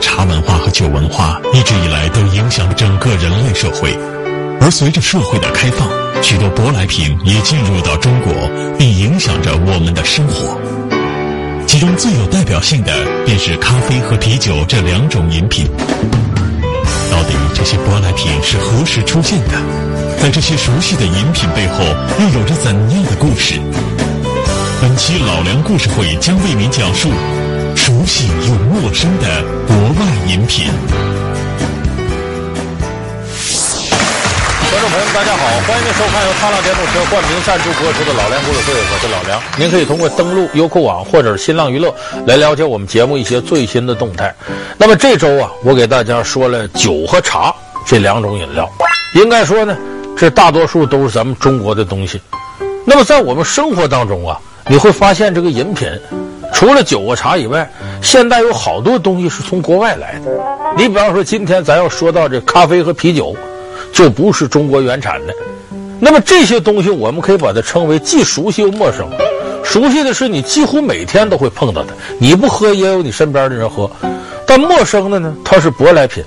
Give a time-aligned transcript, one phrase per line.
[0.00, 3.96] 茶文化和酒文化一直以来都影响着整个人类社会，
[4.60, 5.88] 而随着社会的开放，
[6.22, 8.32] 许多舶来品也进入到中国，
[8.78, 10.58] 并影响着我们的生活。
[11.66, 12.92] 其中最有代表性的
[13.24, 15.66] 便是咖啡和啤酒这两种饮品。
[17.10, 19.54] 到底这些舶来品是何时出现的？
[20.20, 21.84] 在这些熟悉的饮品背后，
[22.20, 23.60] 又有着怎样的故事？
[24.82, 27.10] 本期老梁故事会将为您讲述
[28.10, 29.24] 悉又陌生的
[29.68, 30.66] 国外饮品。
[34.68, 39.40] 观众朋友们，大家好，欢迎您收看由踏浪电动车冠名赞助播出的老梁故事会，我是老梁。
[39.56, 41.94] 您可以通过登录优酷网或者新浪娱乐
[42.26, 44.34] 来了解我们节目一些最新的动态。
[44.76, 47.54] 那么这周啊，我给大家说了酒和茶
[47.86, 48.68] 这两种饮料，
[49.14, 49.76] 应该说呢，
[50.18, 52.20] 这大多数都是咱们中国的东西。
[52.84, 54.36] 那么在我们生活当中啊。
[54.68, 55.88] 你会发现，这个饮品
[56.52, 57.68] 除了酒和茶以外，
[58.02, 60.30] 现在有好多东西是从国外来的。
[60.76, 63.34] 你比方说，今天咱要说到这咖啡和啤酒，
[63.92, 65.34] 就不是中国原产的。
[65.98, 69.08] 那么这些东西，我们可以把它称为既熟悉又陌生。
[69.62, 73.90] 熟悉的是你几乎每天都会碰到的，你不喝也有你身边的人喝。
[74.46, 76.24] 但陌生的呢，它是舶来品。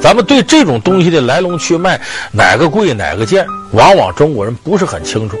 [0.00, 5.36] 咱们对这种东西的来龙去脉，哪个贵哪个贱，往往中国人不是很清楚。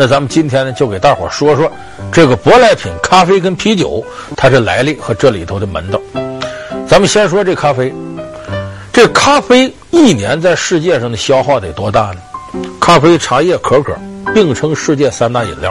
[0.00, 1.70] 那咱们今天呢，就给大伙说说
[2.10, 4.02] 这个舶来品咖啡跟啤酒，
[4.34, 6.00] 它的来历和这里头的门道。
[6.88, 7.92] 咱们先说这咖啡，
[8.94, 12.16] 这咖啡一年在世界上的消耗得多大呢？
[12.80, 13.94] 咖啡、茶叶、可可
[14.34, 15.70] 并称世界三大饮料。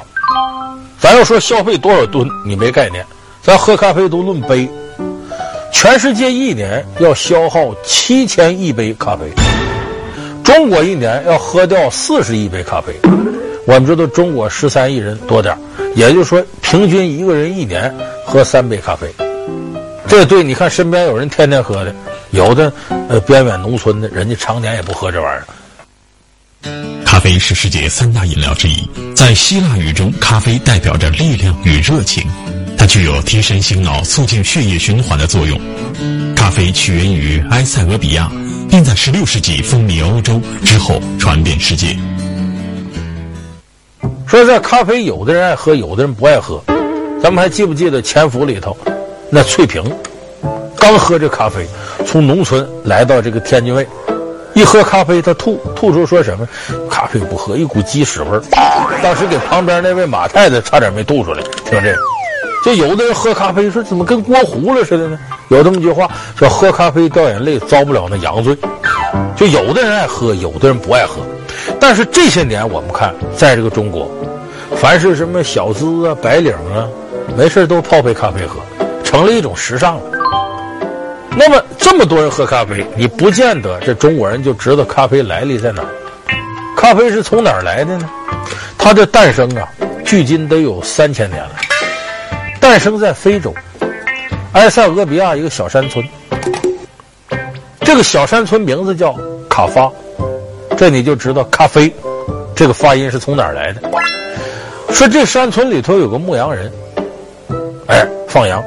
[0.99, 3.03] 咱要说消费多少吨，你没概念。
[3.41, 4.69] 咱喝咖啡都论杯，
[5.73, 9.25] 全世界一年要消耗七千亿杯咖啡，
[10.43, 12.93] 中国一年要喝掉四十亿杯咖啡。
[13.69, 15.55] 我们知道中国十三亿人多点
[15.95, 17.93] 也就是说，平均一个人一年
[18.25, 19.07] 喝三杯咖啡。
[20.07, 21.93] 这对，你看身边有人天天喝的，
[22.31, 22.73] 有的
[23.09, 25.45] 呃边远农村的人家常年也不喝这玩意儿。
[27.05, 32.23] 咖啡是世界三大饮料之一，在希腊语中，咖啡代表着力量与热情，
[32.75, 35.61] 它具有提神醒脑、促进血液循环的作用。
[36.35, 38.31] 咖啡起源于埃塞俄比亚，
[38.67, 41.95] 并在十六世纪风靡欧洲，之后传遍世界。
[44.29, 46.61] 说这咖啡，有的人爱喝，有的人不爱喝。
[47.19, 48.77] 咱们还记不记得《潜伏》里头，
[49.31, 49.83] 那翠萍
[50.77, 51.67] 刚喝这咖啡，
[52.05, 53.87] 从农村来到这个天津卫，
[54.53, 56.47] 一喝咖啡他吐，吐出说什么？
[56.91, 58.43] 咖啡不喝，一股鸡屎味儿。
[59.01, 61.41] 当时给旁边那位马太太差点没吐出来。
[61.65, 61.97] 听这个，
[62.63, 65.17] 就有的人喝咖啡说怎么跟锅糊了似的呢？
[65.47, 68.55] 有这么句话说：喝咖啡掉眼泪，遭不了那洋罪。
[69.35, 71.21] 就有的人爱喝，有的人不爱喝。
[71.79, 74.09] 但是这些年我们看，在这个中国。
[74.75, 76.87] 凡是什么小资啊、白领啊，
[77.35, 78.59] 没事都泡杯咖啡喝，
[79.03, 80.01] 成了一种时尚了。
[81.35, 85.89] 那么这么多人喝咖啡，你不见得这中国人就知道咖啡来历在哪儿。
[86.77, 88.09] 咖啡是从哪儿来的呢？
[88.77, 89.67] 它的诞生啊，
[90.05, 91.51] 距今得有三千年了。
[92.59, 93.53] 诞生在非洲，
[94.53, 96.05] 埃塞俄比亚一个小山村。
[97.89, 99.17] 这个小山村名字叫
[99.49, 99.91] 卡发，
[100.77, 101.91] 这你就知道咖啡
[102.53, 103.81] 这个发音是从哪儿来的。
[104.91, 106.71] 说这山村里头有个牧羊人，
[107.87, 108.63] 哎，放羊。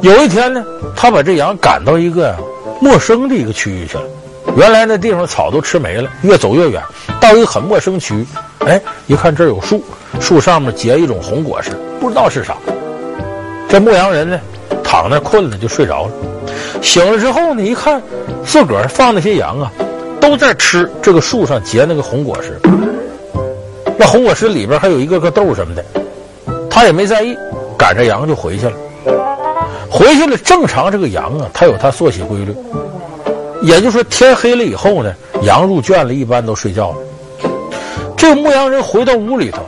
[0.00, 0.64] 有一天呢，
[0.96, 2.34] 他把这羊赶到一个
[2.80, 4.04] 陌生的一个区域去了。
[4.56, 6.82] 原来那地方草都吃没了，越走越远，
[7.20, 8.26] 到一个很陌生区。
[8.60, 9.84] 哎，一看这儿有树，
[10.18, 12.56] 树上面结一种红果实，不知道是啥。
[13.68, 14.40] 这牧羊人呢，
[14.82, 16.12] 躺那困了就睡着了。
[16.80, 18.00] 醒了之后呢，一看
[18.44, 19.70] 自个儿放那些羊啊，
[20.20, 22.58] 都在吃这个树上结那个红果实。
[23.98, 25.84] 那红果实里边还有一个个豆什么的，
[26.70, 27.36] 他也没在意，
[27.76, 28.72] 赶着羊就回去了。
[29.90, 32.54] 回去了，正常这个羊啊，它有它作息规律，
[33.62, 35.12] 也就是说天黑了以后呢，
[35.42, 36.96] 羊入圈了，一般都睡觉了。
[38.16, 39.60] 这个牧羊人回到屋里头，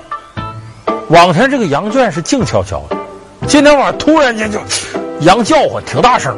[1.08, 2.96] 往前这个羊圈是静悄悄的，
[3.46, 4.58] 今天晚上突然间就
[5.20, 6.36] 羊叫唤挺大声。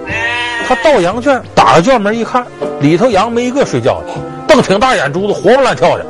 [0.68, 2.46] 他到羊圈打开圈门一看，
[2.80, 4.08] 里头羊没一个睡觉的，
[4.46, 6.06] 瞪挺大眼珠子，活蹦乱跳的。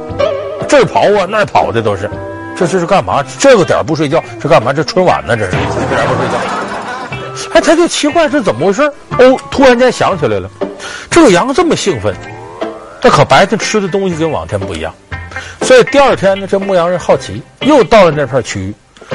[0.69, 2.09] 这儿跑啊，那儿跑的都是，
[2.57, 3.23] 这这是干嘛？
[3.39, 4.73] 这个点不睡觉是干嘛？
[4.73, 5.37] 这春晚呢？
[5.37, 6.39] 这是这点不睡觉？
[7.55, 8.83] 哎，他就奇怪是怎么回事？
[9.19, 10.49] 哦，突然间想起来了，
[11.11, 12.15] 这个羊这么兴奋，
[13.01, 14.95] 这可白天吃的东西跟往天不一样。
[15.63, 18.75] 所以第二天呢，这牧羊人好奇，又到了那片区域，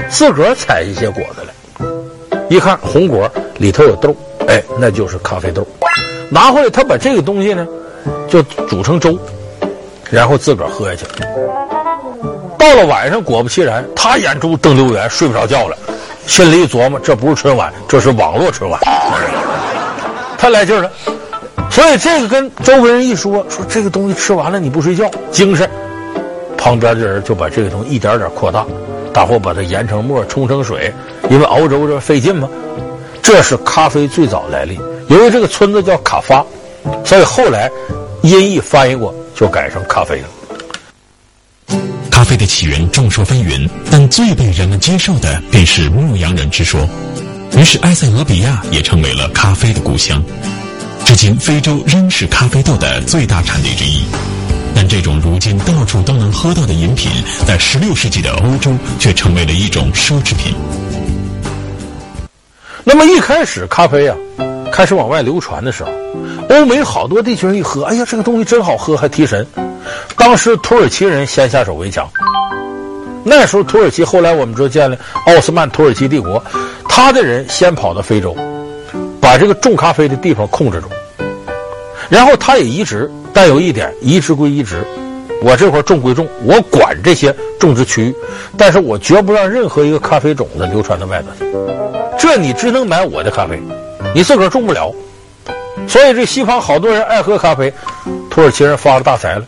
[0.09, 1.87] 自个儿采一些果子来，
[2.49, 4.15] 一看红果里头有豆，
[4.47, 5.65] 哎，那就是咖啡豆。
[6.29, 7.67] 拿回来，他把这个东西呢，
[8.27, 9.17] 就煮成粥。
[10.09, 11.05] 然后自个儿喝下去。
[12.57, 15.77] 到了晚上，果不其然，他眼珠瞪溜圆，睡不着觉了。
[16.25, 18.79] 心里一琢磨，这不是春晚，这是网络春晚。
[20.37, 20.89] 他来劲了。
[21.69, 25.69] 所以这个跟周围人一说，说这个东西吃完了你不睡觉精神，
[26.57, 28.65] 旁边的人就把这个东西一点点扩大，
[29.13, 30.93] 大伙把它研成沫，冲成水，
[31.29, 32.47] 因为熬粥这费劲嘛。
[33.21, 34.79] 这是咖啡最早来历。
[35.09, 36.45] 由于这个村子叫卡发，
[37.05, 37.69] 所以后来
[38.23, 40.27] 音译翻译过，就改成咖啡了。
[42.09, 46.87] 咖啡的起源众说纷纭，但最被人们接受的便是牧羊人之说。
[47.57, 50.23] 于是埃塞俄比亚也成为了咖啡的故乡。
[51.05, 54.03] 至今，非洲仍是咖啡豆的最大产地之一。
[54.75, 57.11] 但这种如今到处都能喝到的饮品，
[57.47, 60.53] 在16世纪的欧洲却成为了一种奢侈品。
[62.89, 64.15] 那么一开始咖啡啊，
[64.71, 65.89] 开始往外流传的时候，
[66.49, 69.45] 欧美好多地区人一喝，哎呀，这个东西真好喝，还提神。
[70.15, 72.09] 当时土耳其人先下手为强。
[73.25, 76.41] 那时候土耳其后来我们说建了奥斯曼土耳其帝国，
[76.87, 78.33] 他的人先跑到非洲，
[79.19, 80.87] 把这个种咖啡的地方控制住。
[82.07, 84.81] 然后他也移植，但有一点，移植归移植，
[85.41, 88.15] 我这块种归种，我管这些种植区域，
[88.57, 91.51] 但是我绝不让任何一个咖啡种子流传到外头去。
[92.17, 93.61] 这你只能买我的咖啡，
[94.13, 94.91] 你自个儿种不了。
[95.87, 97.71] 所以这西方好多人爱喝咖啡，
[98.29, 99.43] 土耳其人发了大财了。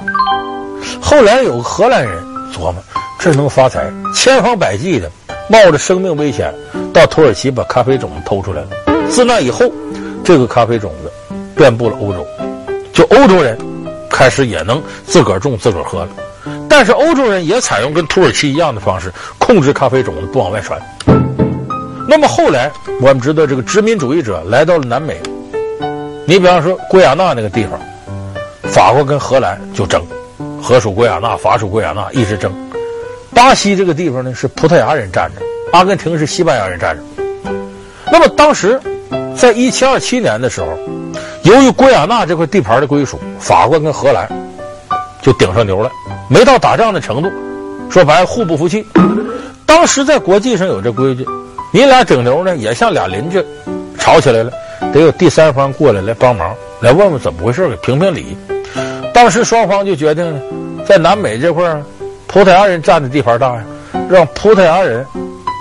[1.01, 2.24] 后来有个荷兰人
[2.54, 2.75] 琢磨，
[3.18, 5.12] 这能发财，千方百计的
[5.50, 6.54] 冒着生命危险
[6.94, 8.69] 到土耳其把咖啡种子偷出来了。
[9.10, 9.65] 自那以后，
[10.24, 11.12] 这个咖啡种子
[11.56, 12.25] 遍布了欧洲。
[12.94, 13.57] 就欧洲人
[14.10, 16.10] 开始也能自个儿种自个儿喝了，
[16.69, 20.80] 但是欧洲人也采用跟土耳其一样的方式控制咖啡种子不往外传。
[22.10, 25.22] 那么后来我们知道，这个殖民主义者来到了南美，
[26.26, 27.80] 你比方说圭亚那那个地方，
[28.64, 30.04] 法国跟荷兰就争，
[30.60, 32.52] 荷属圭亚那，法属圭亚那，一直争。
[33.32, 35.42] 巴西这个地方呢是葡萄牙人占着，
[35.72, 37.04] 阿根廷是西班牙人占着。
[38.12, 38.82] 那么当时
[39.38, 40.68] 在一七二七年的时候。
[41.44, 44.28] 由于圭亚那这块地盘的归属，法国跟荷兰
[45.22, 45.90] 就顶上牛了，
[46.28, 47.32] 没到打仗的程度，
[47.90, 48.86] 说白了互不服气。
[49.66, 51.26] 当时在国际上有这规矩，
[51.71, 53.44] 你俩整牛呢，也像俩邻居
[53.98, 54.51] 吵起来了，
[54.94, 58.38] 得有第三方过来来帮忙，来问问怎么回事，给评评理。
[59.13, 60.42] 当时双方就决定呢，
[60.86, 61.63] 在南美这块，
[62.27, 63.63] 葡萄牙人占的地盘大呀，
[64.10, 65.06] 让葡萄牙人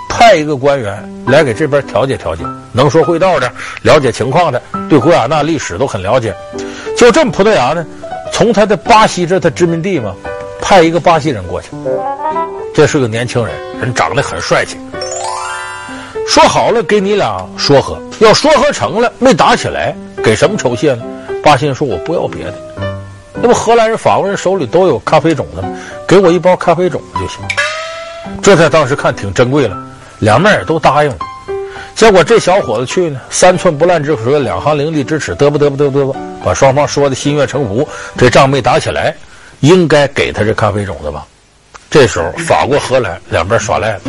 [0.09, 1.07] 派一个官员。
[1.27, 3.51] 来给这边调解调解，能说会道的，
[3.83, 4.59] 了解情况的，
[4.89, 6.33] 对圭亚那历史都很了解。
[6.97, 7.85] 就这么，葡萄牙呢，
[8.31, 10.15] 从他的巴西这他殖民地嘛，
[10.59, 11.69] 派一个巴西人过去。
[12.73, 14.75] 这是个年轻人，人长得很帅气。
[16.29, 21.03] 说好了给你俩说和，要说和成了，没打起来，给什么酬谢呢？
[21.43, 22.53] 巴西人说：“我不要别的，
[23.41, 25.67] 那不荷兰人、法国人手里都有咖啡种子吗？
[26.07, 27.39] 给我一包咖啡种子就行。”
[28.43, 29.75] 这在当时看挺珍贵了。
[30.19, 31.17] 两面也都答应了，
[31.95, 36.15] 结果这小伙子去呢，三寸不烂之舌，两行凌厉之齿，嘚啵嘚啵嘚啵嘚啵，
[36.45, 39.15] 把双方说的心悦诚服，这仗没打起来，
[39.61, 41.25] 应该给他这咖啡种子吧？
[41.89, 44.01] 这时候法国、荷兰两边耍赖了，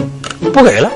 [0.53, 0.91] 不给了，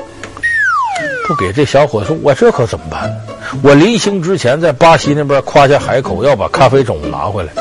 [1.27, 1.51] 不给。
[1.53, 3.13] 这小伙子说：“我这可怎么办？
[3.61, 7.51] 我临行之前在巴西那边夸下海口，要把咖啡种子拿回来。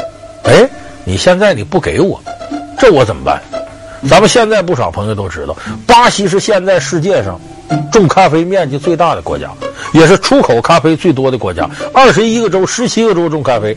[0.45, 0.69] 哎，
[1.05, 2.21] 你现在你不给我，
[2.79, 3.41] 这我怎么办？”
[4.07, 5.57] 咱们现在不少朋友都知道，
[5.87, 7.41] 巴西是现在世界上
[7.91, 9.51] 种咖啡面积最大的国家，
[9.95, 11.67] 也是出口咖啡最多的国家。
[11.95, 13.75] 二十一个州、十七个州种咖啡，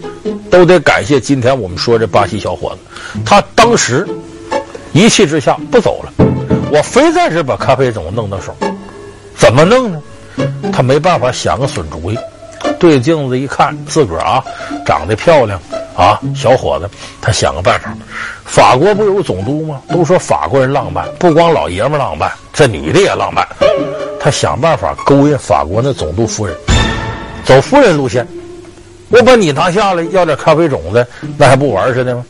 [0.51, 3.21] 都得感谢今天我们说这巴西小伙子。
[3.25, 4.05] 他当时
[4.91, 6.11] 一气之下不走了，
[6.73, 8.53] 我非在这把咖啡种弄到手，
[9.37, 10.01] 怎么弄呢？
[10.73, 12.17] 他没办法想个损主意，
[12.79, 14.43] 对镜子一看，自个儿啊
[14.85, 15.59] 长得漂亮。
[15.95, 16.87] 啊，小伙子，
[17.19, 17.91] 他想个办法。
[18.45, 19.81] 法国不有个总督吗？
[19.89, 23.43] 都说法国人浪漫，不光老爷们浪漫，这女的也浪漫。
[24.19, 26.55] 他想办法勾引法国那总督夫人，
[27.43, 28.27] 走夫人路线。
[29.09, 32.23] 我把你拿下来，要点咖啡种子，那还不玩似的吗？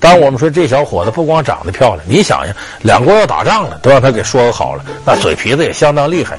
[0.00, 6.38] 当，我们说这小伙子不光长得漂亮，你想想，两国要打仗了，都让他给说好了，那嘴皮子也相当厉害。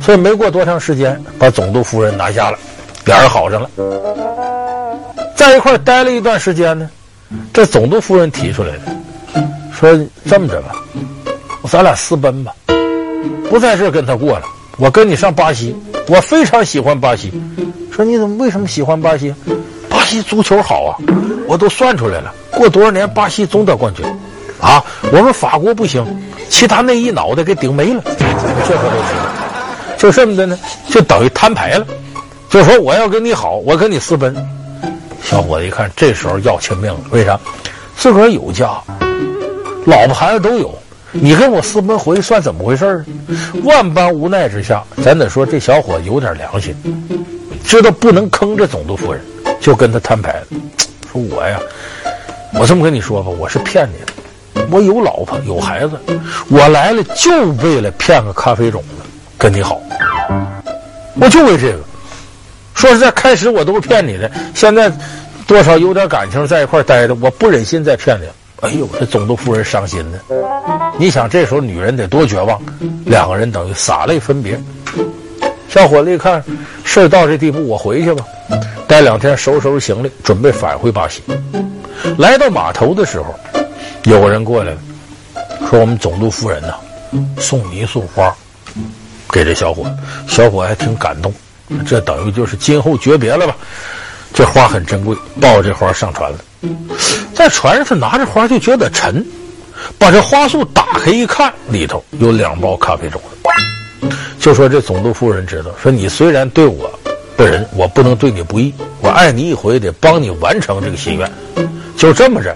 [0.00, 2.58] 所以没过多长时间，把总督夫人拿下了，
[3.04, 3.70] 俩人好上了。
[5.34, 6.90] 在一块待了一段时间呢，
[7.52, 9.42] 这总督夫人提出来的，
[9.72, 10.74] 说这么着吧，
[11.68, 12.54] 咱俩私奔吧，
[13.48, 14.44] 不在这跟他过了，
[14.76, 15.74] 我跟你上巴西，
[16.08, 17.32] 我非常喜欢巴西。
[17.90, 19.34] 说你怎么为什么喜欢巴西？
[19.88, 20.96] 巴西足球好啊，
[21.46, 24.04] 我都算出来了，过多少年巴西总得冠军，
[24.60, 26.04] 啊，我们法国不行，
[26.50, 29.96] 其他那一脑袋给顶没了，这可都知道。
[29.96, 30.58] 就这么的呢，
[30.90, 31.86] 就等于摊牌了，
[32.50, 34.36] 就说我要跟你好，我跟你私奔。
[35.22, 37.00] 小伙子一看，这时候要亲命了。
[37.12, 37.40] 为啥？
[37.96, 38.78] 自个儿有家，
[39.86, 40.70] 老婆孩子都有，
[41.12, 43.06] 你跟我私奔回去，算怎么回事儿？
[43.64, 46.76] 万般无奈之下，咱得说这小伙子有点良心，
[47.64, 49.22] 知道不能坑这总督夫人，
[49.62, 50.46] 就跟他摊牌了，
[51.10, 51.58] 说我呀，
[52.54, 55.98] 我这么跟你说吧，我是骗你的，我有老婆有孩子，
[56.48, 57.30] 我来了就
[57.62, 58.88] 为了骗个咖啡种子
[59.38, 59.80] 跟你好，
[61.20, 61.78] 我就为这个。
[62.74, 64.90] 说实在，开始我都是骗你的，现在
[65.46, 68.26] 多少有点感情在一块待着，我不忍心再骗你。
[68.62, 70.18] 哎呦，这总督夫人伤心呢。
[70.98, 72.60] 你想这时候女人得多绝望，
[73.06, 74.60] 两个人等于洒泪分别。
[75.68, 76.42] 小伙子一看
[76.84, 78.24] 事儿到这地步，我回去吧，
[78.90, 81.22] 待两天收拾收拾行李，准备返回巴西。
[82.18, 83.32] 来到码头的时候，
[84.02, 84.78] 有个人过来了，
[85.70, 86.74] 说我们总督夫人呐、
[87.38, 88.34] 送你一束花，
[89.30, 89.88] 给这小伙。
[90.26, 91.32] 小伙还挺感动。
[91.86, 93.56] 这等于就是今后诀别了吧？
[94.34, 96.38] 这花很珍贵，抱着这花上船了。
[97.32, 99.24] 在船上，他拿着花就觉得沉，
[100.00, 104.08] 把这花束打开一看，里头有两包咖啡种子。
[104.40, 106.92] 就说这总督夫人知道，说你虽然对我
[107.40, 111.30] 个人，我不能对你不义，我爱你一回，得帮你完成这个心愿。
[111.96, 112.54] 就这么着，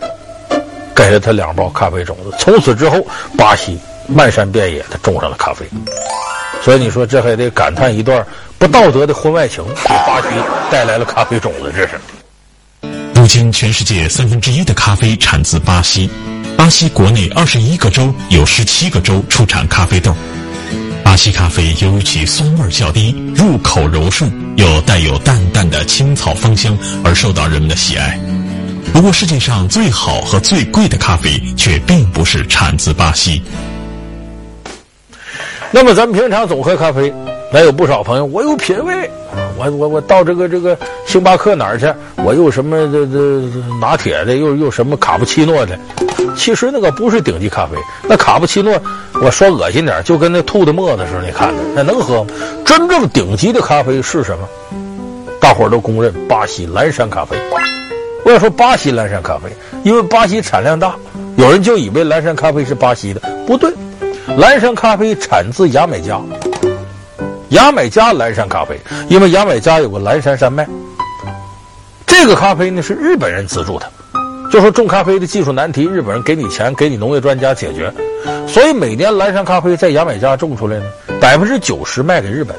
[0.95, 2.37] 给了他两包咖啡种子。
[2.39, 2.99] 从此之后，
[3.39, 5.65] 巴西漫山遍野他种上了咖啡。
[6.63, 8.25] 所以你说这还得感叹一段。
[8.57, 10.29] 不道德的婚外情给巴西
[10.71, 12.01] 带来了咖啡种子，这是。
[13.15, 16.09] 如今，全世界三分之一的咖啡产自巴西。
[16.57, 20.15] 巴西国内二十一个州有十七个州出产咖啡豆。
[21.15, 28.19] 巴西咖啡由于其酸味较低、入口柔顺，又带有淡淡的青草芳香，而受到人们的喜爱。
[28.93, 33.41] 不过，世界上最好和最贵的咖啡却并不是产自巴西。
[35.71, 37.15] 那么，咱们平常总喝咖啡。
[37.53, 39.09] 咱有不少朋友，我有品位，
[39.57, 41.93] 我我我到这个这个星巴克哪儿去？
[42.25, 43.19] 我又什么这这
[43.81, 45.79] 拿铁的，又又什么卡布奇诺的。
[46.37, 47.77] 其实那个不是顶级咖啡，
[48.09, 48.77] 那卡布奇诺
[49.23, 52.31] 我说恶心点，就跟那吐的沫子似的，你看着那能喝吗？
[52.65, 54.49] 真正顶级的咖啡是什么？
[55.41, 57.37] 大伙儿都公认巴西蓝山咖啡。
[58.25, 59.51] 我要说巴西蓝山咖啡，
[59.83, 60.97] 因为巴西产量大，
[61.37, 63.71] 有人就以为蓝山咖啡是巴西的，不对，
[64.39, 66.19] 蓝山咖啡产自牙买加。
[67.51, 70.67] 牙买加蓝山咖啡，因为牙买加有个蓝山山脉。
[72.07, 73.91] 这个咖啡呢是日本人资助的，
[74.51, 77.93] 就说种咖啡的技术难题，日本人给你钱，给你农业专家解决。
[78.47, 80.85] 所以每年蓝山咖啡在牙买加种出来呢，
[81.21, 82.57] 百分之九十卖给日本，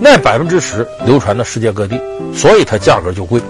[0.00, 2.00] 那百分之十流传到世界各地，
[2.34, 3.40] 所以它价格就贵。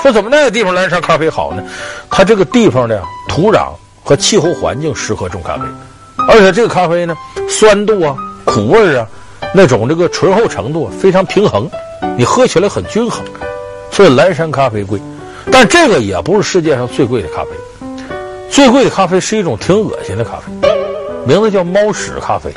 [0.00, 1.62] 说怎么那个地方蓝山咖啡好呢？
[2.10, 3.68] 它这个地方的土壤
[4.02, 5.62] 和气候环境适合种咖啡，
[6.28, 7.14] 而且这个咖啡呢，
[7.48, 9.06] 酸度啊、苦味啊。
[9.56, 11.70] 那种这个醇厚程度非常平衡，
[12.18, 13.24] 你喝起来很均衡，
[13.92, 15.00] 所以蓝山咖啡贵。
[15.52, 17.50] 但这个也不是世界上最贵的咖啡，
[18.50, 20.68] 最贵的咖啡是一种挺恶心的咖啡，
[21.24, 22.52] 名字叫猫屎咖啡。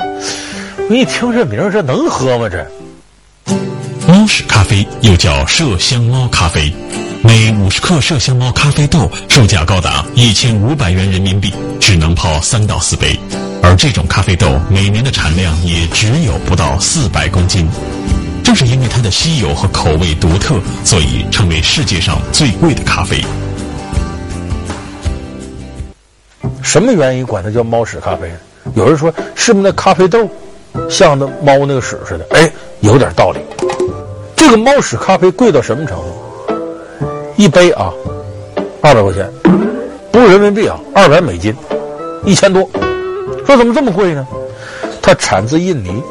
[0.90, 2.48] 你一听这名，这能喝吗？
[2.48, 2.66] 这
[4.08, 6.72] 猫屎咖啡又叫麝香猫咖啡，
[7.22, 13.16] 每五十克麝香猫咖啡豆售价高达一千五百元人民币，只能泡三到四杯。
[13.68, 17.68] 而这种咖啡豆每年的产量也只有不到四百公斤，
[18.42, 23.22] 正是因为它的稀有和口味独特，所以成为世界上最贵的咖啡。
[26.62, 28.32] 什么原因管它叫猫屎咖啡？
[28.74, 30.26] 有人说是不是那咖啡豆
[30.88, 32.26] 像那猫那个屎似的？
[32.30, 33.40] 哎，有点道理。
[34.34, 36.56] 这个猫屎咖啡贵到什么程度？
[37.36, 37.92] 一杯啊，
[38.80, 39.30] 二百块钱，
[40.10, 41.54] 不是人民币啊，二百美金，
[42.24, 42.66] 一千多。
[43.48, 44.28] 说怎么这么贵呢？
[45.00, 46.02] 它产自印尼。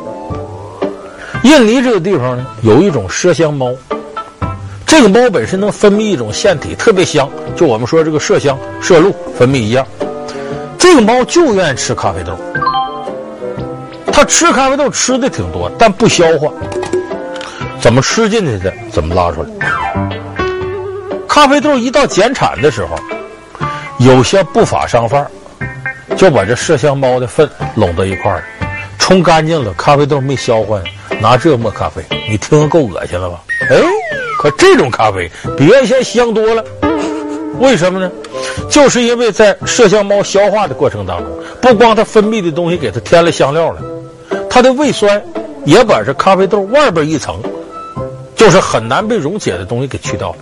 [1.43, 3.71] 印尼这个地方呢，有一种麝香猫。
[4.87, 9.85] 这个猫本身能分泌一种腺体，特别香，就我们说这个麝香、麝鹿分泌一样。
[10.79, 12.35] 这个猫就愿意吃咖啡豆。
[14.11, 16.51] 它吃咖啡豆吃的挺多，但不消化。
[17.79, 18.73] 怎么吃进去的？
[18.91, 19.49] 怎么拉出来？
[21.27, 22.95] 咖啡豆一到减产的时候，
[23.99, 25.23] 有些不法商贩。
[26.17, 28.43] 就把这麝香猫的粪拢到一块儿，
[28.97, 30.81] 冲干净了，咖啡豆没消化，
[31.21, 33.39] 拿这磨咖啡，你听着够恶心了吧？
[33.69, 33.77] 哎，
[34.39, 36.63] 可这种咖啡比原先香多了，
[37.59, 38.11] 为什么呢？
[38.67, 41.27] 就是因为在麝香猫消化的过程当中，
[41.61, 43.79] 不光它分泌的东西给它添了香料了，
[44.49, 45.23] 它的胃酸
[45.65, 47.39] 也把这咖啡豆外边一层，
[48.35, 50.37] 就是很难被溶解的东西给去掉了，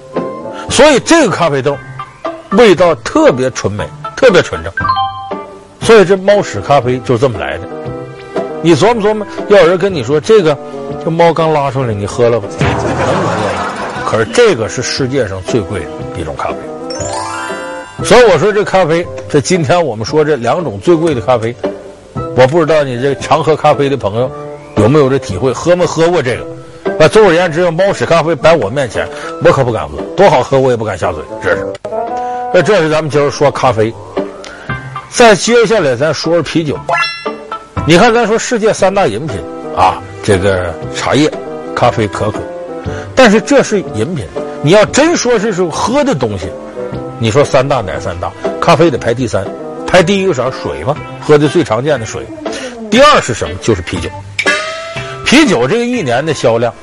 [0.69, 1.77] 所以这个咖啡豆
[2.51, 4.71] 味道特别纯美，特别纯正。
[5.85, 7.67] 所以这猫屎咖啡就这么来的，
[8.63, 10.57] 你琢磨琢磨，要有人跟你说这个，
[11.03, 12.47] 这猫刚拉出来，你喝了吧？
[12.59, 14.03] 能不喝吗？
[14.03, 15.85] 可是这个是世界上最贵的
[16.19, 16.55] 一种咖啡。
[18.03, 21.55] 所以我说这咖啡，这今天我们说这两种最贵的咖啡，
[22.35, 24.29] 我不知道你这常喝咖啡的朋友
[24.77, 26.43] 有没有这体会，喝没喝过这个？
[26.97, 29.07] 那总而言之，猫屎咖啡摆我面前，
[29.43, 31.21] 我可不敢喝，多好喝我也不敢下嘴。
[31.43, 31.67] 这是，
[32.51, 33.93] 那这是咱们今儿说咖啡。
[35.09, 36.77] 再接下来咱说说啤酒。
[37.87, 39.39] 你看，咱说世界三大饮品
[39.75, 41.31] 啊，这个茶叶、
[41.75, 42.39] 咖啡、可可，
[43.15, 44.25] 但是这是饮品。
[44.63, 46.49] 你要真说是说喝的东西，
[47.19, 48.31] 你说三大哪三大？
[48.59, 49.45] 咖啡得排第三，
[49.85, 50.49] 排第一个啥？
[50.49, 52.25] 水嘛，喝的最常见的水。
[52.89, 53.55] 第二是什么？
[53.61, 54.09] 就是啤酒。
[55.23, 56.73] 啤酒这个一年的销量，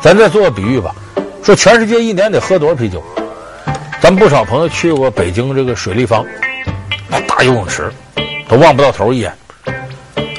[0.00, 0.94] 咱再做个比喻吧，
[1.42, 3.02] 说全世界一年得喝多少啤酒？
[4.00, 6.24] 咱不少朋友去过北京这个水立方，
[7.08, 7.90] 那大游泳池，
[8.48, 9.32] 都望不到头一眼。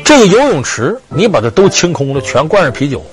[0.04, 3.06] 这个游泳池你把它都清空了，全灌上啤酒，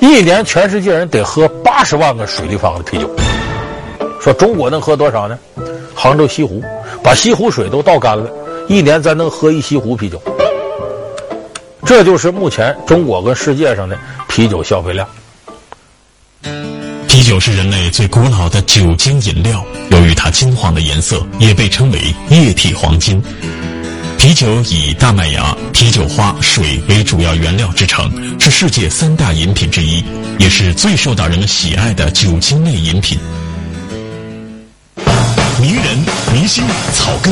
[0.00, 3.08] 一年全世界人得喝八十万个水立方的啤酒。
[4.20, 5.38] 说中国能喝多少呢？
[5.94, 6.62] 杭州西湖
[7.02, 8.30] 把西湖水都倒干了，
[8.68, 10.20] 一年咱能喝一西湖啤酒。
[11.84, 13.96] 这就是目前中国跟世界上的
[14.28, 15.08] 啤酒消费量。
[17.28, 23.22] 酒是人类最古老的酒精饮料，由于它金黄的颜色，也被称为液体黄金。
[24.16, 30.02] 啤酒以大麦芽、啤酒花、水为主要原料制成，是世界三大饮品之一，
[30.38, 33.18] 也是最受到人们喜爱的酒精类饮品。
[35.60, 35.98] 名人、
[36.32, 37.30] 明星、草根，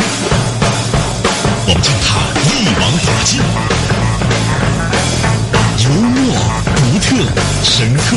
[1.67, 4.06] 我们将它一网打尽。
[7.17, 7.29] 独特、
[7.63, 8.15] 深刻，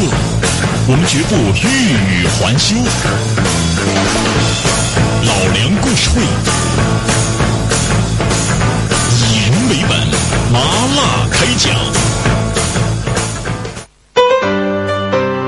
[0.87, 1.67] 我们绝不欲
[2.11, 2.75] 语还休。
[5.25, 6.21] 老梁故事会，
[9.23, 9.97] 以人为本，
[10.51, 10.59] 麻
[10.97, 10.99] 辣
[11.31, 11.73] 开讲。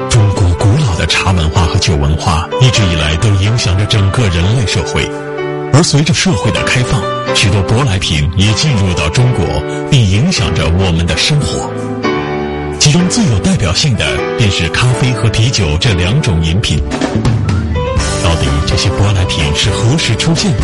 [0.09, 5.05] 中国古老的茶文化和酒文化，一直以来都影响着整个人类社会。
[5.73, 7.01] 而随着社会的开放，
[7.35, 9.45] 许多舶来品也进入到中国，
[9.89, 11.69] 并影响着我们的生活。
[12.81, 14.03] 其中最有代表性的
[14.39, 16.79] 便是咖啡和啤酒这两种饮品。
[18.23, 20.63] 到底这些舶来品是何时出现的？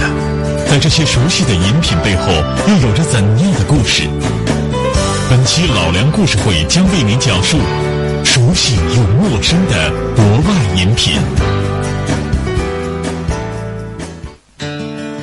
[0.68, 2.34] 在这些熟悉的饮品背后，
[2.68, 4.10] 又有着怎样的故事？
[5.30, 7.60] 本期老梁故事会将为您讲述
[8.26, 11.14] 熟悉又陌生的国外饮品。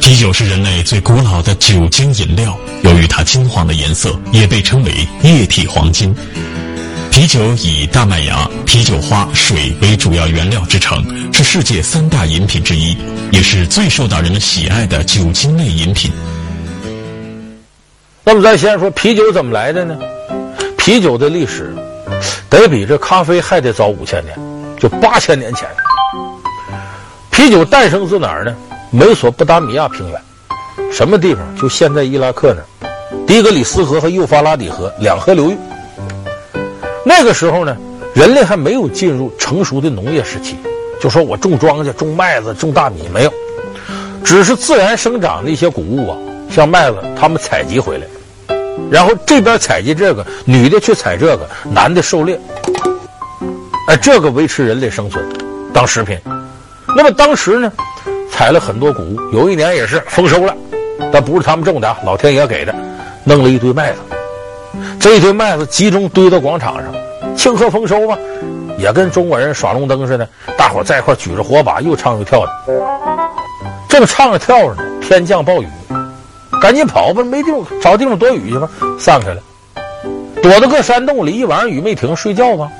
[0.00, 4.92] 啤酒是人类最古老的酒精饮料，由于它金黄的颜色，也被称为
[5.24, 6.14] 液体黄金。
[7.14, 11.00] 啤酒以大麦芽、啤酒花、水为主要原料制成，
[11.32, 12.98] 是世界三大饮品之一，
[13.30, 16.10] 也是最受到人们喜爱的酒精类饮品。
[18.24, 19.96] 那么，咱先说啤酒怎么来的呢？
[20.76, 21.72] 啤酒的历史
[22.50, 24.36] 得比这咖啡还得早五千年，
[24.76, 25.68] 就八千年前。
[27.30, 28.52] 啤酒诞生自哪儿呢？
[28.90, 30.20] 美索不达米亚平原，
[30.92, 31.44] 什么地方？
[31.56, 35.56] 就现在伊拉克那儿，底格里斯河和幼发拉底河两河流域。
[37.04, 37.76] 那个时候呢，
[38.14, 40.56] 人类还没有进入成熟的农业时期，
[41.00, 43.32] 就说我种庄稼、种麦子、种大米没有，
[44.24, 46.16] 只是自然生长的一些谷物啊，
[46.50, 48.06] 像麦子，他们采集回来，
[48.90, 52.40] 然后这边采集这个，女的去采这个，男的狩猎，
[53.88, 55.22] 哎，这个维持人类生存，
[55.72, 56.18] 当食品。
[56.96, 57.70] 那么当时呢，
[58.30, 60.56] 采了很多谷物，有一年也是丰收了，
[61.12, 62.74] 但不是他们种的，老天爷给的，
[63.24, 63.98] 弄了一堆麦子。
[65.04, 66.90] 这一堆麦子集中堆到广场上，
[67.36, 68.16] 庆贺丰收嘛，
[68.78, 72.52] 也跟中国人耍龙灯似的，大伙在一块举着火把，又唱又跳的。
[73.86, 75.68] 正唱着跳着呢，天降暴雨，
[76.58, 78.66] 赶紧跑吧，没地方找地方躲雨去吧，
[78.98, 79.42] 散开了，
[80.42, 82.72] 躲到个山洞里，一晚上雨没停，睡觉吧。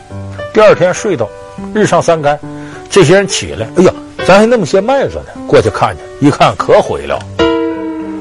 [0.55, 1.29] 第二天睡到
[1.75, 2.41] 日上三竿，
[2.89, 3.93] 这些人起来，哎呀，
[4.27, 7.19] 咱还那么些麦子呢，过去看去，一看可毁了，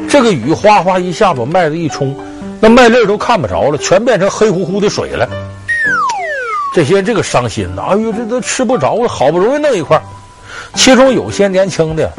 [0.10, 2.14] 这个雨哗哗一下把麦子一冲。
[2.64, 5.28] 那麦粒都看不着了，全变成黑乎乎的水了。
[6.74, 10.02] 这些这个伤心呐，哎呦，这都吃不着了，好不容易弄一块，
[10.74, 12.10] 其中有些年轻的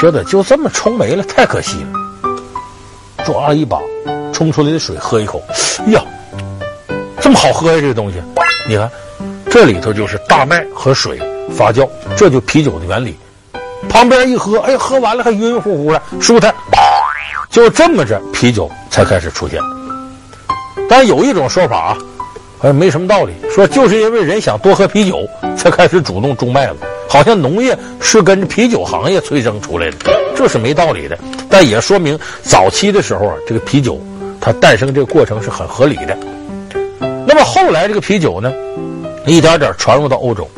[0.00, 2.34] 觉得就这么冲没了，太可惜了。
[3.24, 3.78] 抓了一把
[4.32, 5.40] 冲出来的水喝一口，
[5.86, 6.02] 呀，
[7.20, 7.80] 这么好喝呀！
[7.80, 8.20] 这个东西，
[8.68, 8.90] 你看，
[9.48, 11.20] 这里头就是大麦和水
[11.56, 13.16] 发酵，这就啤酒的原理。
[13.88, 16.52] 旁边一喝，哎，喝完了还晕乎乎的，舒坦。
[17.48, 19.60] 就这么着，啤酒才开始出现。
[20.88, 21.98] 但有一种说法啊，
[22.58, 26.76] 好像没什么道理，说就是因为人想多喝啤酒，才开始主动种麦子，
[27.08, 29.96] 好像农业是跟啤酒行业催生出来的，
[30.34, 31.18] 这是没道理的。
[31.50, 34.00] 但也说明早期的时候啊，这个啤酒
[34.40, 36.16] 它诞生这个过程是很合理的。
[37.26, 38.52] 那么后来这个啤酒呢，
[39.26, 40.48] 一点点传入到欧洲，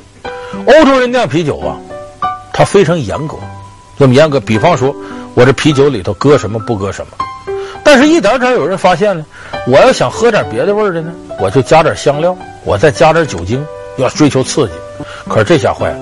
[0.66, 1.76] 欧洲人酿啤酒啊，
[2.52, 3.36] 它非常严格，
[3.96, 4.94] 那么严格，比方说。
[5.32, 7.12] 我这啤酒里头搁什么不搁什么，
[7.92, 9.26] 但是一点点有人发现呢，
[9.66, 14.74] 我要想喝点别的味儿的呢，我就加点香料，我再加点酒精，要追求刺激。
[15.28, 15.98] 可是这下坏了，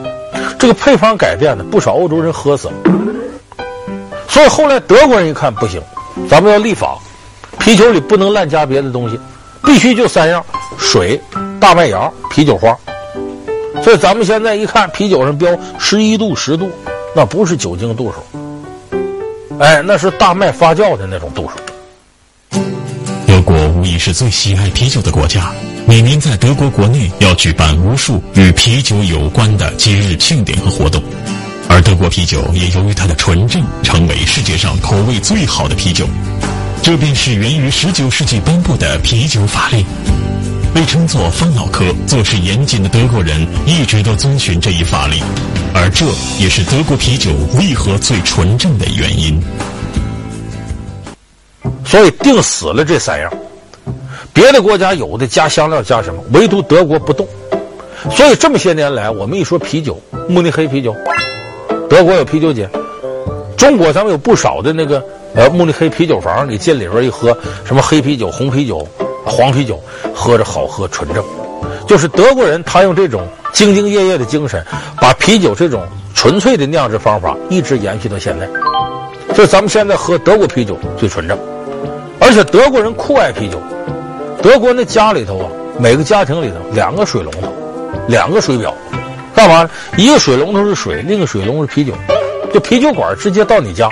[0.59, 2.75] 这个配方改变了，不少欧洲人喝死了。
[4.29, 5.81] 所以后来德国人一看不行，
[6.29, 6.99] 咱们要立法，
[7.59, 9.19] 啤酒里不能乱加别的东西，
[9.65, 10.45] 必须就三样：
[10.77, 11.19] 水、
[11.59, 12.77] 大麦芽、啤酒花。
[13.83, 16.71] 所以咱们现在一看啤酒上标十一度、十度，
[17.17, 18.99] 那不是酒精度数，
[19.59, 21.53] 哎，那是大麦发酵的那种度数。
[23.49, 25.51] 德国无疑是最喜爱啤酒的国家，
[25.87, 31.03] 每年在德国国内要举办无数与啤酒有关的节日庆典和活动，
[31.67, 36.07] 而德国啤酒也由于它的纯正，成为世界上口味最好的啤酒。
[36.83, 39.83] 这便是源于十九世纪颁布的啤酒法令。
[40.75, 45.25] 被称作“方脑壳”，做事严谨的德国人一直都遵循这一法令，
[45.73, 46.05] 而这
[46.39, 49.41] 也是德国啤酒为何最纯正的原因。
[51.85, 53.33] 所以定死了这三样，
[54.33, 57.27] 别的国家有的加香料加什么，唯独德国不动。
[58.11, 60.95] 所以这么些年来，我们一说啤酒，慕尼黑啤酒，
[61.89, 62.69] 德国有啤酒节，
[63.57, 65.03] 中国咱们有不少的那个
[65.35, 68.87] 呃慕尼黑啤酒房，你进里边一喝，什么黑啤酒、红啤酒。
[69.31, 69.79] 黄啤酒
[70.15, 71.23] 喝着好喝纯正，
[71.87, 74.65] 就是德国人他用这种兢兢业业的精神，
[74.99, 78.49] 把啤酒这种纯粹的酿制方法一直延续到现在。
[79.35, 81.39] 所以咱们现在喝德国啤酒最纯正，
[82.21, 83.61] 而且德国人酷爱啤酒。
[84.41, 85.51] 德国那家里头啊，
[85.81, 87.53] 每个家庭里头两个水龙头，
[88.07, 88.73] 两个水表，
[89.35, 89.71] 干嘛呢？
[89.97, 91.93] 一个水龙头是水，另一个水龙头是啤酒，
[92.55, 93.91] 就啤酒管直接到你家。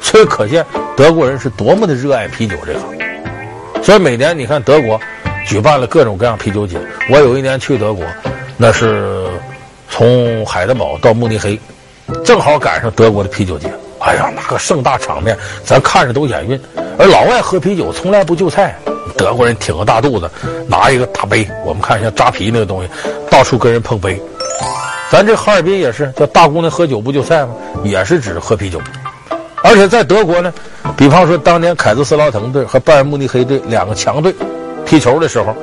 [0.00, 2.80] 所以可见德国人是多么的热爱啤酒这个。
[3.80, 5.00] 所以每年你看德国
[5.46, 6.76] 举办了各种各样啤酒节。
[7.08, 8.04] 我有一年去德国，
[8.56, 9.24] 那是
[9.88, 11.58] 从海德堡到慕尼黑，
[12.24, 13.72] 正好赶上德国的啤酒节。
[14.00, 16.60] 哎呀，那个盛大场面，咱看着都眼晕。
[17.00, 18.76] 而老外喝啤酒从来不就菜，
[19.16, 20.30] 德国人挺个大肚子，
[20.68, 22.90] 拿一个大杯，我们看像扎啤那个东西，
[23.30, 24.20] 到处跟人碰杯。
[25.10, 27.54] 咱这哈尔滨也是，叫大姑娘喝酒不就菜吗？
[27.82, 28.78] 也是指喝啤酒。
[29.62, 30.52] 而且在德国呢，
[30.94, 34.34] 比方说当年凯泽斯劳滕队和拜仁慕尼黑队两个强队
[34.84, 35.54] 踢球的时候，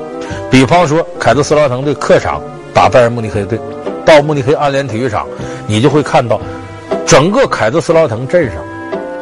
[0.49, 2.41] 比方说凯泽斯劳滕队客场
[2.73, 3.59] 打拜仁慕尼黑队，
[4.03, 5.27] 到慕尼黑安联体育场，
[5.67, 6.41] 你就会看到
[7.05, 8.55] 整个凯泽斯劳滕镇上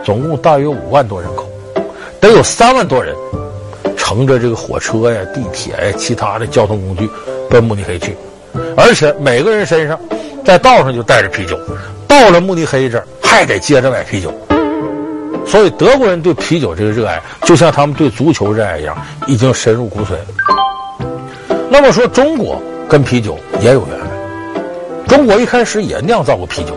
[0.02, 1.46] 总共大约五万多人口，
[2.26, 3.16] 得有三万多人
[3.96, 7.08] 乘着这个火车呀、地铁呀、其他的交通工具
[7.50, 8.18] 奔慕尼黑去，
[8.76, 10.00] 而且每个人身上
[10.44, 11.56] 在道上就带着啤酒，
[12.08, 14.34] 到了慕尼黑这儿还得接着买啤酒。
[15.46, 21.18] 所以德国人对啤酒这个热爱，就像他们对足球热爱一样，已经深入骨髓了。
[21.70, 22.60] 那么说，中国
[22.90, 24.08] 跟啤酒也有缘分。
[25.08, 26.76] 中国一开始也酿造过啤酒，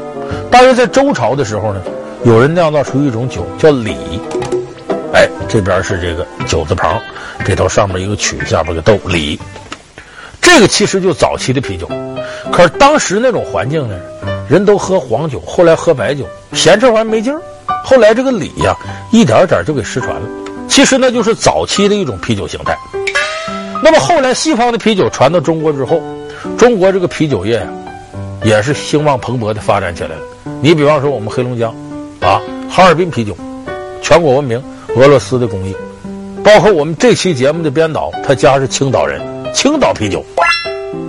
[0.50, 1.80] 大约在周朝的时候呢，
[2.24, 3.96] 有人酿造出一种酒叫李。
[5.48, 7.00] 这边是这个酒字旁，
[7.44, 9.38] 这头上面一个曲，下边个豆李。
[10.40, 11.88] 这个其实就早期的啤酒，
[12.52, 13.98] 可是当时那种环境呢，
[14.48, 17.40] 人都喝黄酒，后来喝白酒，嫌这玩意没劲儿。
[17.84, 18.76] 后来这个李呀，
[19.11, 20.22] 一点点就给失传了。
[20.68, 22.76] 其实那就是早期的一种啤酒形态。
[23.82, 26.00] 那么后来西方的啤酒传到中国之后，
[26.56, 27.66] 中国这个啤酒业呀，
[28.44, 30.22] 也是兴旺蓬勃的发展起来了。
[30.61, 31.74] 你比方说我们黑龙江，
[32.20, 33.37] 啊，哈尔滨啤酒，
[34.02, 34.62] 全国闻名，
[34.98, 35.72] 俄罗斯的工艺，
[36.42, 39.22] 包括我们这期节目的编导，他家是青岛人，
[39.54, 40.24] 青岛啤酒，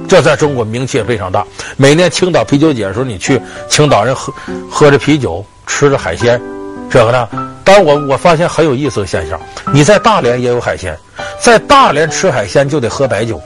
[0.08, 1.44] 这在中国名气也非常大。
[1.76, 4.32] 每年青岛啤酒节的时候，你去青岛人喝
[4.70, 6.40] 喝着啤酒，吃着海鲜。
[6.88, 7.28] 这个呢，
[7.64, 9.42] 当我我发现很有意思的现象，
[9.74, 10.96] 你在大连也有海鲜，
[11.42, 13.42] 在大连吃海鲜就得喝白酒，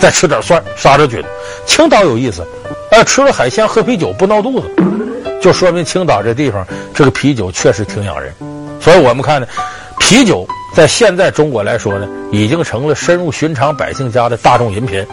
[0.00, 1.22] 再吃点蒜杀着菌。
[1.66, 2.44] 青岛有意思，
[2.90, 4.68] 呃，吃了海鲜喝啤酒不闹肚子，
[5.40, 8.34] 就说明青岛这地方这个啤酒确实挺养人。
[8.80, 9.46] 所以我们看呢，
[10.06, 15.04] 啤酒在现在中国来说呢，已经成了深入寻常百姓家的大众饮品，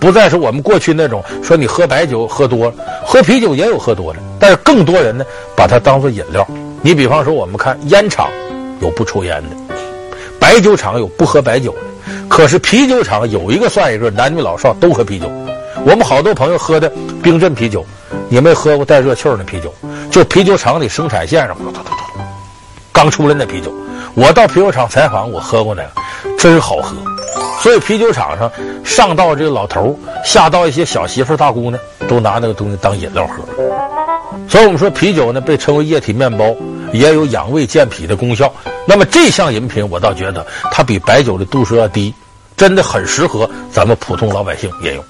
[0.00, 2.74] 不再是我们过去那种说你喝白酒喝多了，
[3.06, 6.44] 喝啤酒也有喝多的，但是更多人呢把它当做饮料。
[6.82, 8.28] 你比方说，我们看烟厂
[8.80, 9.56] 有不抽烟的，
[10.40, 15.30] 白酒厂有不喝白酒的，可是啤酒厂有一个算一个，男女老少都喝啤酒。
[15.84, 17.86] 我们好多朋友喝的冰镇啤酒，
[18.28, 19.72] 你没喝过带热气儿的啤酒？
[20.10, 21.56] 就啤酒厂里生产线上，
[22.98, 23.72] 刚出来那啤酒。
[24.14, 25.90] 我到啤酒厂采访，我喝过那个，
[26.36, 26.96] 真好喝。
[27.60, 28.50] 所以啤酒厂上
[28.84, 33.44] 上到这个老头下到一些小媳妇大姑娘，都拿那个东西当饮料喝。
[34.48, 36.52] 所以我们说啤酒呢，被称为液体面包，
[36.92, 38.52] 也有养胃健脾的功效。
[38.84, 42.12] 那么这项饮品，我倒觉得它比白酒的度数要低，
[42.56, 45.04] 真的很适合咱们普通老百姓饮用。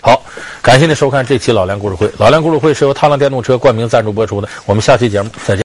[0.00, 0.20] 好，
[0.60, 2.10] 感谢您收看这期老梁故事会。
[2.18, 4.48] 老梁故事会是由踏浪电动车冠名赞助播出的。
[4.66, 5.56] 我们下期节目再见。